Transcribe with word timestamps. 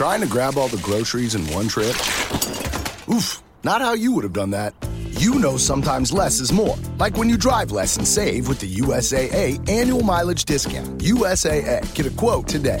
Trying 0.00 0.22
to 0.22 0.26
grab 0.26 0.56
all 0.56 0.68
the 0.68 0.78
groceries 0.78 1.34
in 1.34 1.46
one 1.52 1.68
trip? 1.68 1.94
Oof, 3.14 3.42
not 3.64 3.82
how 3.82 3.92
you 3.92 4.12
would 4.12 4.24
have 4.24 4.32
done 4.32 4.48
that. 4.52 4.72
You 5.10 5.34
know 5.34 5.58
sometimes 5.58 6.10
less 6.10 6.40
is 6.40 6.50
more. 6.50 6.78
Like 6.96 7.18
when 7.18 7.28
you 7.28 7.36
drive 7.36 7.70
less 7.70 7.98
and 7.98 8.08
save 8.08 8.48
with 8.48 8.60
the 8.60 8.76
USAA 8.76 9.68
annual 9.68 10.02
mileage 10.02 10.46
discount. 10.46 10.88
USAA, 11.00 11.94
get 11.94 12.06
a 12.06 12.10
quote 12.12 12.48
today. 12.48 12.80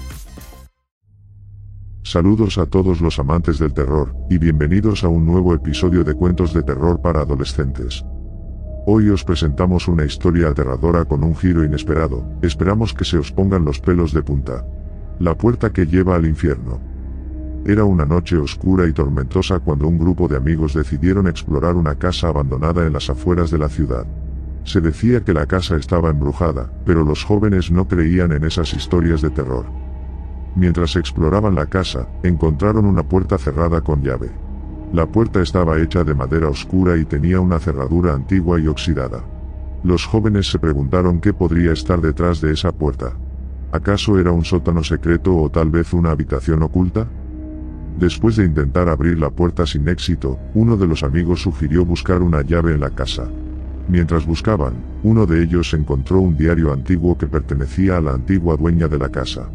Saludos 2.11 2.57
a 2.57 2.65
todos 2.65 2.99
los 2.99 3.19
amantes 3.19 3.57
del 3.57 3.71
terror, 3.71 4.13
y 4.29 4.37
bienvenidos 4.37 5.05
a 5.05 5.07
un 5.07 5.25
nuevo 5.25 5.53
episodio 5.53 6.03
de 6.03 6.13
Cuentos 6.13 6.53
de 6.53 6.61
Terror 6.61 7.01
para 7.01 7.21
Adolescentes. 7.21 8.03
Hoy 8.85 9.07
os 9.07 9.23
presentamos 9.23 9.87
una 9.87 10.03
historia 10.03 10.49
aterradora 10.49 11.05
con 11.05 11.23
un 11.23 11.37
giro 11.37 11.63
inesperado, 11.63 12.25
esperamos 12.41 12.93
que 12.93 13.05
se 13.05 13.17
os 13.17 13.31
pongan 13.31 13.63
los 13.63 13.79
pelos 13.79 14.11
de 14.11 14.23
punta. 14.23 14.65
La 15.19 15.37
puerta 15.37 15.71
que 15.71 15.85
lleva 15.85 16.15
al 16.15 16.25
infierno. 16.25 16.81
Era 17.65 17.85
una 17.85 18.05
noche 18.05 18.35
oscura 18.35 18.85
y 18.89 18.91
tormentosa 18.91 19.59
cuando 19.59 19.87
un 19.87 19.97
grupo 19.97 20.27
de 20.27 20.35
amigos 20.35 20.73
decidieron 20.73 21.29
explorar 21.29 21.77
una 21.77 21.95
casa 21.95 22.27
abandonada 22.27 22.85
en 22.85 22.91
las 22.91 23.09
afueras 23.09 23.51
de 23.51 23.57
la 23.57 23.69
ciudad. 23.69 24.05
Se 24.65 24.81
decía 24.81 25.23
que 25.23 25.33
la 25.33 25.45
casa 25.45 25.77
estaba 25.77 26.09
embrujada, 26.09 26.73
pero 26.85 27.05
los 27.05 27.23
jóvenes 27.23 27.71
no 27.71 27.87
creían 27.87 28.33
en 28.33 28.43
esas 28.43 28.73
historias 28.73 29.21
de 29.21 29.29
terror. 29.29 29.80
Mientras 30.55 30.95
exploraban 30.95 31.55
la 31.55 31.67
casa, 31.67 32.07
encontraron 32.23 32.85
una 32.85 33.03
puerta 33.03 33.37
cerrada 33.37 33.81
con 33.81 34.03
llave. 34.03 34.31
La 34.93 35.05
puerta 35.05 35.41
estaba 35.41 35.79
hecha 35.79 36.03
de 36.03 36.13
madera 36.13 36.49
oscura 36.49 36.97
y 36.97 37.05
tenía 37.05 37.39
una 37.39 37.59
cerradura 37.59 38.13
antigua 38.13 38.59
y 38.59 38.67
oxidada. 38.67 39.23
Los 39.83 40.05
jóvenes 40.05 40.51
se 40.51 40.59
preguntaron 40.59 41.21
qué 41.21 41.33
podría 41.33 41.71
estar 41.71 42.01
detrás 42.01 42.41
de 42.41 42.51
esa 42.51 42.73
puerta. 42.73 43.13
¿Acaso 43.71 44.19
era 44.19 44.31
un 44.31 44.43
sótano 44.43 44.83
secreto 44.83 45.35
o 45.35 45.49
tal 45.49 45.69
vez 45.69 45.93
una 45.93 46.11
habitación 46.11 46.61
oculta? 46.61 47.07
Después 47.97 48.35
de 48.35 48.45
intentar 48.45 48.89
abrir 48.89 49.17
la 49.17 49.29
puerta 49.29 49.65
sin 49.65 49.87
éxito, 49.87 50.37
uno 50.53 50.75
de 50.75 50.87
los 50.87 51.03
amigos 51.03 51.41
sugirió 51.41 51.85
buscar 51.85 52.21
una 52.21 52.41
llave 52.41 52.73
en 52.73 52.81
la 52.81 52.89
casa. 52.89 53.29
Mientras 53.87 54.25
buscaban, 54.25 54.73
uno 55.03 55.25
de 55.25 55.41
ellos 55.41 55.73
encontró 55.73 56.19
un 56.19 56.35
diario 56.35 56.73
antiguo 56.73 57.17
que 57.17 57.27
pertenecía 57.27 57.97
a 57.97 58.01
la 58.01 58.11
antigua 58.11 58.57
dueña 58.57 58.87
de 58.89 58.97
la 58.97 59.09
casa. 59.09 59.49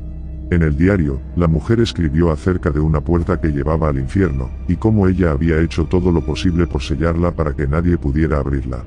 En 0.49 0.63
el 0.63 0.77
diario, 0.77 1.19
la 1.35 1.49
mujer 1.49 1.81
escribió 1.81 2.31
acerca 2.31 2.71
de 2.71 2.79
una 2.79 3.01
puerta 3.01 3.41
que 3.41 3.49
llevaba 3.49 3.89
al 3.89 3.99
infierno, 3.99 4.49
y 4.69 4.77
cómo 4.77 5.09
ella 5.09 5.33
había 5.33 5.59
hecho 5.59 5.87
todo 5.87 6.13
lo 6.13 6.25
posible 6.25 6.69
por 6.69 6.83
sellarla 6.83 7.33
para 7.33 7.53
que 7.55 7.67
nadie 7.67 7.99
pudiera 7.99 8.39
abrirla. 8.39 8.85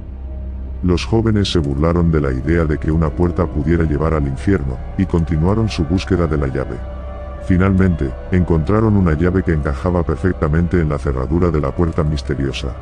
Los 0.84 1.04
jóvenes 1.04 1.52
se 1.52 1.60
burlaron 1.60 2.14
de 2.14 2.22
la 2.22 2.32
idea 2.32 2.64
de 2.64 2.78
que 2.78 2.90
una 2.90 3.10
puerta 3.10 3.46
pudiera 3.46 3.84
llevar 3.84 4.14
al 4.14 4.26
infierno, 4.26 4.78
y 4.98 5.06
continuaron 5.06 5.68
su 5.68 5.84
búsqueda 5.84 6.28
de 6.28 6.38
la 6.38 6.48
llave. 6.48 6.78
Finalmente, 7.46 8.10
encontraron 8.32 8.96
una 8.96 9.14
llave 9.18 9.44
que 9.44 9.52
encajaba 9.52 10.04
perfectamente 10.04 10.80
en 10.80 10.88
la 10.88 10.98
cerradura 10.98 11.52
de 11.52 11.60
la 11.60 11.76
puerta 11.76 12.04
misteriosa. 12.04 12.74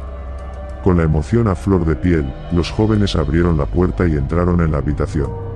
Con 0.84 0.98
la 0.98 1.04
emoción 1.04 1.48
a 1.48 1.56
flor 1.56 1.84
de 1.84 1.96
piel, 1.96 2.32
los 2.52 2.70
jóvenes 2.70 3.16
abrieron 3.16 3.58
la 3.58 3.66
puerta 3.66 4.08
y 4.08 4.12
entraron 4.12 4.62
en 4.62 4.72
la 4.72 4.78
habitación 4.78 5.47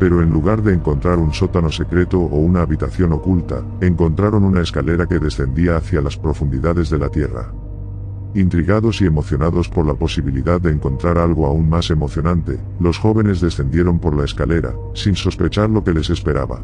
pero 0.00 0.22
en 0.22 0.30
lugar 0.30 0.62
de 0.62 0.72
encontrar 0.72 1.18
un 1.18 1.34
sótano 1.34 1.70
secreto 1.70 2.18
o 2.18 2.38
una 2.38 2.62
habitación 2.62 3.12
oculta, 3.12 3.62
encontraron 3.82 4.44
una 4.44 4.62
escalera 4.62 5.06
que 5.06 5.18
descendía 5.18 5.76
hacia 5.76 6.00
las 6.00 6.16
profundidades 6.16 6.88
de 6.88 6.98
la 6.98 7.10
tierra. 7.10 7.52
Intrigados 8.34 9.02
y 9.02 9.04
emocionados 9.04 9.68
por 9.68 9.84
la 9.84 9.94
posibilidad 9.94 10.58
de 10.58 10.70
encontrar 10.70 11.18
algo 11.18 11.46
aún 11.46 11.68
más 11.68 11.90
emocionante, 11.90 12.58
los 12.80 12.98
jóvenes 12.98 13.42
descendieron 13.42 13.98
por 13.98 14.16
la 14.16 14.24
escalera, 14.24 14.72
sin 14.94 15.16
sospechar 15.16 15.68
lo 15.68 15.84
que 15.84 15.92
les 15.92 16.08
esperaba. 16.08 16.62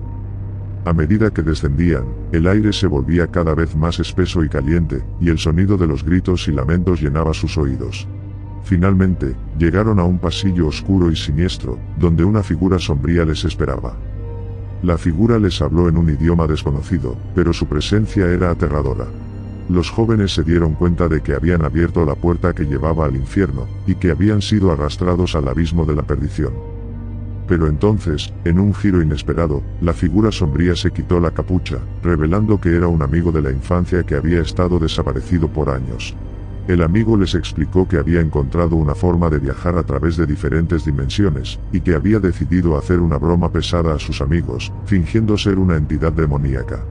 A 0.86 0.94
medida 0.94 1.30
que 1.30 1.42
descendían, 1.42 2.04
el 2.32 2.46
aire 2.46 2.72
se 2.72 2.86
volvía 2.86 3.26
cada 3.26 3.54
vez 3.54 3.76
más 3.76 4.00
espeso 4.00 4.44
y 4.44 4.48
caliente, 4.48 5.04
y 5.20 5.28
el 5.28 5.38
sonido 5.38 5.76
de 5.76 5.86
los 5.86 6.04
gritos 6.04 6.48
y 6.48 6.52
lamentos 6.52 7.02
llenaba 7.02 7.34
sus 7.34 7.58
oídos. 7.58 8.08
Finalmente, 8.66 9.36
llegaron 9.56 10.00
a 10.00 10.04
un 10.04 10.18
pasillo 10.18 10.66
oscuro 10.66 11.08
y 11.08 11.14
siniestro, 11.14 11.78
donde 12.00 12.24
una 12.24 12.42
figura 12.42 12.80
sombría 12.80 13.24
les 13.24 13.44
esperaba. 13.44 13.96
La 14.82 14.98
figura 14.98 15.38
les 15.38 15.62
habló 15.62 15.88
en 15.88 15.96
un 15.96 16.10
idioma 16.10 16.48
desconocido, 16.48 17.16
pero 17.32 17.52
su 17.52 17.66
presencia 17.66 18.26
era 18.26 18.50
aterradora. 18.50 19.06
Los 19.68 19.88
jóvenes 19.88 20.34
se 20.34 20.42
dieron 20.42 20.74
cuenta 20.74 21.06
de 21.06 21.20
que 21.20 21.34
habían 21.34 21.64
abierto 21.64 22.04
la 22.04 22.16
puerta 22.16 22.54
que 22.54 22.64
llevaba 22.64 23.06
al 23.06 23.14
infierno, 23.14 23.68
y 23.86 23.94
que 23.94 24.10
habían 24.10 24.42
sido 24.42 24.72
arrastrados 24.72 25.36
al 25.36 25.46
abismo 25.46 25.84
de 25.84 25.94
la 25.94 26.02
perdición. 26.02 26.52
Pero 27.46 27.68
entonces, 27.68 28.34
en 28.44 28.58
un 28.58 28.74
giro 28.74 29.00
inesperado, 29.00 29.62
la 29.80 29.92
figura 29.92 30.32
sombría 30.32 30.74
se 30.74 30.90
quitó 30.90 31.20
la 31.20 31.30
capucha, 31.30 31.78
revelando 32.02 32.60
que 32.60 32.74
era 32.74 32.88
un 32.88 33.00
amigo 33.00 33.30
de 33.30 33.42
la 33.42 33.52
infancia 33.52 34.02
que 34.02 34.16
había 34.16 34.40
estado 34.40 34.80
desaparecido 34.80 35.46
por 35.46 35.70
años. 35.70 36.16
El 36.68 36.82
amigo 36.82 37.16
les 37.16 37.36
explicó 37.36 37.86
que 37.86 37.96
había 37.96 38.20
encontrado 38.20 38.74
una 38.74 38.96
forma 38.96 39.30
de 39.30 39.38
viajar 39.38 39.78
a 39.78 39.84
través 39.84 40.16
de 40.16 40.26
diferentes 40.26 40.84
dimensiones, 40.84 41.60
y 41.72 41.80
que 41.80 41.94
había 41.94 42.18
decidido 42.18 42.76
hacer 42.76 42.98
una 42.98 43.18
broma 43.18 43.52
pesada 43.52 43.94
a 43.94 44.00
sus 44.00 44.20
amigos, 44.20 44.72
fingiendo 44.84 45.38
ser 45.38 45.60
una 45.60 45.76
entidad 45.76 46.12
demoníaca. 46.12 46.84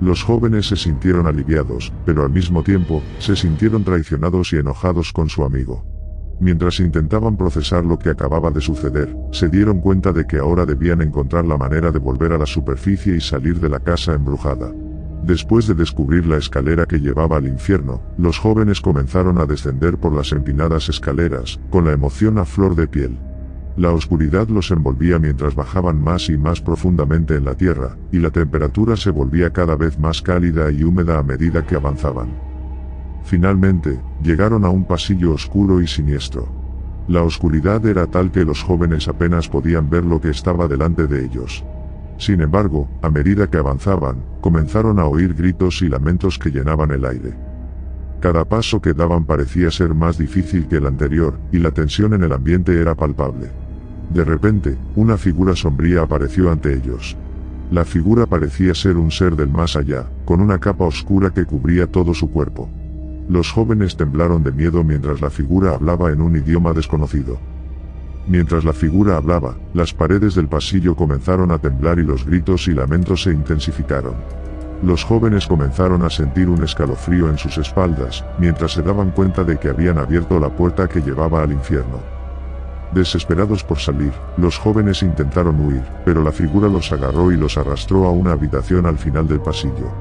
Los 0.00 0.22
jóvenes 0.22 0.68
se 0.68 0.76
sintieron 0.76 1.26
aliviados, 1.26 1.92
pero 2.06 2.22
al 2.22 2.30
mismo 2.30 2.62
tiempo, 2.62 3.02
se 3.18 3.36
sintieron 3.36 3.84
traicionados 3.84 4.52
y 4.54 4.56
enojados 4.56 5.12
con 5.12 5.28
su 5.28 5.44
amigo. 5.44 5.84
Mientras 6.40 6.80
intentaban 6.80 7.36
procesar 7.36 7.84
lo 7.84 7.98
que 7.98 8.10
acababa 8.10 8.50
de 8.50 8.60
suceder, 8.60 9.14
se 9.30 9.48
dieron 9.48 9.80
cuenta 9.80 10.12
de 10.12 10.26
que 10.26 10.38
ahora 10.38 10.64
debían 10.64 11.02
encontrar 11.02 11.46
la 11.46 11.56
manera 11.58 11.90
de 11.92 11.98
volver 11.98 12.32
a 12.32 12.38
la 12.38 12.46
superficie 12.46 13.16
y 13.16 13.20
salir 13.20 13.60
de 13.60 13.70
la 13.70 13.80
casa 13.80 14.14
embrujada. 14.14 14.72
Después 15.26 15.66
de 15.66 15.74
descubrir 15.74 16.24
la 16.24 16.36
escalera 16.36 16.86
que 16.86 17.00
llevaba 17.00 17.38
al 17.38 17.48
infierno, 17.48 18.00
los 18.16 18.38
jóvenes 18.38 18.80
comenzaron 18.80 19.38
a 19.38 19.44
descender 19.44 19.98
por 19.98 20.14
las 20.14 20.30
empinadas 20.30 20.88
escaleras, 20.88 21.58
con 21.68 21.84
la 21.84 21.90
emoción 21.90 22.38
a 22.38 22.44
flor 22.44 22.76
de 22.76 22.86
piel. 22.86 23.18
La 23.76 23.90
oscuridad 23.90 24.46
los 24.46 24.70
envolvía 24.70 25.18
mientras 25.18 25.56
bajaban 25.56 26.00
más 26.00 26.28
y 26.28 26.38
más 26.38 26.60
profundamente 26.60 27.34
en 27.34 27.44
la 27.44 27.56
tierra, 27.56 27.96
y 28.12 28.20
la 28.20 28.30
temperatura 28.30 28.94
se 28.94 29.10
volvía 29.10 29.52
cada 29.52 29.74
vez 29.74 29.98
más 29.98 30.22
cálida 30.22 30.70
y 30.70 30.84
húmeda 30.84 31.18
a 31.18 31.24
medida 31.24 31.66
que 31.66 31.74
avanzaban. 31.74 32.28
Finalmente, 33.24 34.00
llegaron 34.22 34.64
a 34.64 34.70
un 34.70 34.84
pasillo 34.84 35.32
oscuro 35.32 35.80
y 35.80 35.88
siniestro. 35.88 36.46
La 37.08 37.24
oscuridad 37.24 37.84
era 37.84 38.06
tal 38.06 38.30
que 38.30 38.44
los 38.44 38.62
jóvenes 38.62 39.08
apenas 39.08 39.48
podían 39.48 39.90
ver 39.90 40.04
lo 40.04 40.20
que 40.20 40.30
estaba 40.30 40.68
delante 40.68 41.08
de 41.08 41.24
ellos. 41.24 41.64
Sin 42.18 42.40
embargo, 42.40 42.88
a 43.02 43.10
medida 43.10 43.48
que 43.48 43.58
avanzaban, 43.58 44.16
comenzaron 44.40 44.98
a 44.98 45.06
oír 45.06 45.34
gritos 45.34 45.82
y 45.82 45.88
lamentos 45.88 46.38
que 46.38 46.50
llenaban 46.50 46.90
el 46.90 47.04
aire. 47.04 47.34
Cada 48.20 48.44
paso 48.44 48.80
que 48.80 48.94
daban 48.94 49.24
parecía 49.24 49.70
ser 49.70 49.94
más 49.94 50.16
difícil 50.16 50.66
que 50.66 50.76
el 50.76 50.86
anterior, 50.86 51.38
y 51.52 51.58
la 51.58 51.70
tensión 51.70 52.14
en 52.14 52.24
el 52.24 52.32
ambiente 52.32 52.80
era 52.80 52.94
palpable. 52.94 53.50
De 54.10 54.24
repente, 54.24 54.76
una 54.94 55.16
figura 55.16 55.54
sombría 55.54 56.02
apareció 56.02 56.50
ante 56.50 56.72
ellos. 56.72 57.16
La 57.70 57.84
figura 57.84 58.26
parecía 58.26 58.74
ser 58.74 58.96
un 58.96 59.10
ser 59.10 59.36
del 59.36 59.50
más 59.50 59.76
allá, 59.76 60.06
con 60.24 60.40
una 60.40 60.58
capa 60.58 60.84
oscura 60.84 61.30
que 61.30 61.44
cubría 61.44 61.86
todo 61.86 62.14
su 62.14 62.30
cuerpo. 62.30 62.70
Los 63.28 63.50
jóvenes 63.50 63.96
temblaron 63.96 64.44
de 64.44 64.52
miedo 64.52 64.84
mientras 64.84 65.20
la 65.20 65.30
figura 65.30 65.74
hablaba 65.74 66.12
en 66.12 66.20
un 66.20 66.36
idioma 66.36 66.72
desconocido. 66.72 67.38
Mientras 68.28 68.64
la 68.64 68.72
figura 68.72 69.16
hablaba, 69.16 69.54
las 69.72 69.94
paredes 69.94 70.34
del 70.34 70.48
pasillo 70.48 70.96
comenzaron 70.96 71.52
a 71.52 71.58
temblar 71.58 72.00
y 72.00 72.02
los 72.02 72.26
gritos 72.26 72.66
y 72.66 72.72
lamentos 72.72 73.22
se 73.22 73.30
intensificaron. 73.30 74.14
Los 74.82 75.04
jóvenes 75.04 75.46
comenzaron 75.46 76.02
a 76.02 76.10
sentir 76.10 76.48
un 76.48 76.62
escalofrío 76.62 77.30
en 77.30 77.38
sus 77.38 77.56
espaldas, 77.56 78.24
mientras 78.38 78.72
se 78.72 78.82
daban 78.82 79.12
cuenta 79.12 79.44
de 79.44 79.58
que 79.58 79.68
habían 79.68 79.98
abierto 79.98 80.40
la 80.40 80.50
puerta 80.50 80.88
que 80.88 81.00
llevaba 81.00 81.42
al 81.42 81.52
infierno. 81.52 82.00
Desesperados 82.92 83.62
por 83.62 83.78
salir, 83.78 84.12
los 84.36 84.58
jóvenes 84.58 85.02
intentaron 85.02 85.60
huir, 85.60 85.82
pero 86.04 86.22
la 86.22 86.32
figura 86.32 86.68
los 86.68 86.90
agarró 86.92 87.30
y 87.30 87.36
los 87.36 87.56
arrastró 87.56 88.06
a 88.06 88.10
una 88.10 88.32
habitación 88.32 88.86
al 88.86 88.98
final 88.98 89.28
del 89.28 89.40
pasillo. 89.40 89.92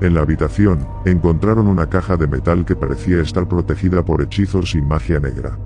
En 0.00 0.14
la 0.14 0.22
habitación, 0.22 0.86
encontraron 1.04 1.66
una 1.66 1.88
caja 1.88 2.16
de 2.16 2.26
metal 2.26 2.64
que 2.64 2.76
parecía 2.76 3.20
estar 3.20 3.46
protegida 3.48 4.04
por 4.04 4.22
hechizos 4.22 4.74
y 4.74 4.82
magia 4.82 5.20
negra. 5.20 5.56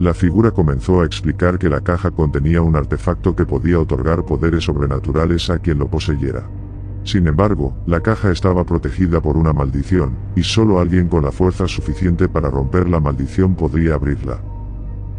La 0.00 0.12
figura 0.12 0.50
comenzó 0.50 1.00
a 1.00 1.04
explicar 1.04 1.56
que 1.56 1.68
la 1.68 1.80
caja 1.80 2.10
contenía 2.10 2.62
un 2.62 2.74
artefacto 2.74 3.36
que 3.36 3.46
podía 3.46 3.78
otorgar 3.78 4.24
poderes 4.24 4.64
sobrenaturales 4.64 5.48
a 5.50 5.60
quien 5.60 5.78
lo 5.78 5.88
poseyera. 5.88 6.48
Sin 7.04 7.28
embargo, 7.28 7.76
la 7.86 8.00
caja 8.00 8.32
estaba 8.32 8.64
protegida 8.64 9.20
por 9.20 9.36
una 9.36 9.52
maldición, 9.52 10.16
y 10.34 10.42
solo 10.42 10.80
alguien 10.80 11.08
con 11.08 11.22
la 11.22 11.30
fuerza 11.30 11.68
suficiente 11.68 12.28
para 12.28 12.50
romper 12.50 12.88
la 12.88 12.98
maldición 12.98 13.54
podría 13.54 13.94
abrirla. 13.94 14.40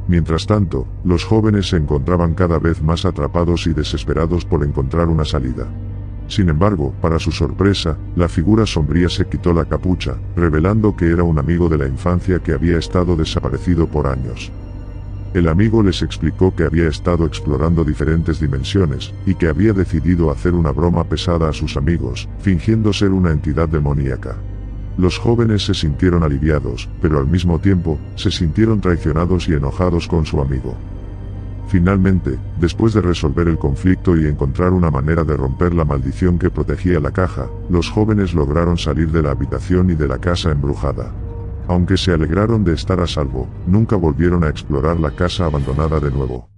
Mientras 0.07 0.45
tanto, 0.45 0.87
los 1.03 1.23
jóvenes 1.23 1.69
se 1.69 1.77
encontraban 1.77 2.33
cada 2.33 2.59
vez 2.59 2.81
más 2.81 3.05
atrapados 3.05 3.67
y 3.67 3.73
desesperados 3.73 4.43
por 4.43 4.63
encontrar 4.63 5.07
una 5.07 5.25
salida. 5.25 5.67
Sin 6.27 6.49
embargo, 6.49 6.93
para 7.01 7.19
su 7.19 7.31
sorpresa, 7.31 7.97
la 8.15 8.27
figura 8.27 8.65
sombría 8.65 9.09
se 9.09 9.27
quitó 9.27 9.53
la 9.53 9.65
capucha, 9.65 10.15
revelando 10.35 10.95
que 10.95 11.11
era 11.11 11.23
un 11.23 11.39
amigo 11.39 11.69
de 11.69 11.77
la 11.77 11.87
infancia 11.87 12.39
que 12.39 12.51
había 12.51 12.77
estado 12.77 13.15
desaparecido 13.15 13.87
por 13.87 14.07
años. 14.07 14.51
El 15.35 15.49
amigo 15.49 15.83
les 15.83 16.01
explicó 16.01 16.55
que 16.55 16.63
había 16.63 16.87
estado 16.87 17.25
explorando 17.25 17.83
diferentes 17.83 18.39
dimensiones, 18.39 19.13
y 19.25 19.35
que 19.35 19.49
había 19.49 19.73
decidido 19.73 20.31
hacer 20.31 20.53
una 20.53 20.71
broma 20.71 21.03
pesada 21.03 21.49
a 21.49 21.51
sus 21.51 21.75
amigos, 21.75 22.29
fingiendo 22.39 22.93
ser 22.93 23.11
una 23.11 23.31
entidad 23.31 23.67
demoníaca. 23.67 24.37
Los 24.97 25.19
jóvenes 25.19 25.65
se 25.65 25.73
sintieron 25.73 26.23
aliviados, 26.23 26.87
pero 27.01 27.19
al 27.19 27.27
mismo 27.27 27.59
tiempo, 27.59 27.99
se 28.15 28.31
sintieron 28.31 28.79
traicionados 28.79 29.49
y 29.49 29.53
enojados 29.55 30.07
con 30.07 30.25
su 30.25 30.39
amigo. 30.39 30.73
Finalmente, 31.67 32.39
después 32.61 32.93
de 32.93 33.01
resolver 33.01 33.49
el 33.49 33.57
conflicto 33.57 34.15
y 34.15 34.27
encontrar 34.27 34.71
una 34.71 34.89
manera 34.89 35.25
de 35.25 35.35
romper 35.35 35.73
la 35.73 35.83
maldición 35.83 36.39
que 36.39 36.49
protegía 36.49 37.01
la 37.01 37.11
caja, 37.11 37.47
los 37.69 37.89
jóvenes 37.89 38.33
lograron 38.33 38.77
salir 38.77 39.11
de 39.11 39.21
la 39.21 39.31
habitación 39.31 39.89
y 39.89 39.95
de 39.95 40.07
la 40.07 40.17
casa 40.17 40.51
embrujada. 40.51 41.11
Aunque 41.67 41.97
se 41.97 42.11
alegraron 42.11 42.63
de 42.63 42.73
estar 42.73 42.99
a 42.99 43.07
salvo, 43.07 43.49
nunca 43.65 43.95
volvieron 43.95 44.43
a 44.43 44.49
explorar 44.49 44.99
la 44.99 45.11
casa 45.11 45.45
abandonada 45.45 45.99
de 45.99 46.11
nuevo. 46.11 46.49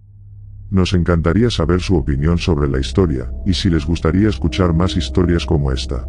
Nos 0.69 0.93
encantaría 0.93 1.49
saber 1.49 1.79
su 1.79 1.95
opinión 1.95 2.37
sobre 2.37 2.67
la 2.67 2.79
historia, 2.79 3.31
y 3.45 3.53
si 3.53 3.69
les 3.69 3.85
gustaría 3.85 4.27
escuchar 4.27 4.73
más 4.73 4.97
historias 4.97 5.45
como 5.45 5.71
esta. 5.71 6.05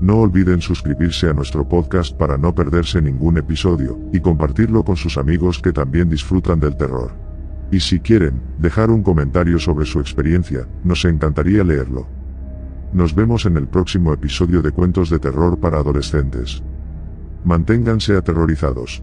No 0.00 0.18
olviden 0.18 0.60
suscribirse 0.60 1.28
a 1.28 1.32
nuestro 1.32 1.68
podcast 1.68 2.16
para 2.16 2.38
no 2.38 2.54
perderse 2.54 3.02
ningún 3.02 3.38
episodio, 3.38 3.98
y 4.12 4.20
compartirlo 4.20 4.84
con 4.84 4.96
sus 4.96 5.18
amigos 5.18 5.58
que 5.60 5.72
también 5.72 6.08
disfrutan 6.08 6.60
del 6.60 6.76
terror. 6.76 7.14
Y 7.72 7.80
si 7.80 7.98
quieren, 7.98 8.40
dejar 8.58 8.90
un 8.90 9.02
comentario 9.02 9.58
sobre 9.58 9.86
su 9.86 9.98
experiencia, 9.98 10.68
nos 10.84 11.04
encantaría 11.04 11.64
leerlo. 11.64 12.06
Nos 12.92 13.12
vemos 13.12 13.44
en 13.46 13.56
el 13.56 13.66
próximo 13.66 14.12
episodio 14.12 14.62
de 14.62 14.70
Cuentos 14.70 15.10
de 15.10 15.18
Terror 15.18 15.58
para 15.58 15.78
Adolescentes. 15.78 16.62
Manténganse 17.46 18.16
aterrorizados. 18.16 19.02